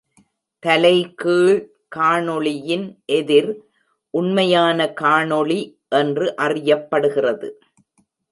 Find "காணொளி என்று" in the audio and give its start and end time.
5.01-6.27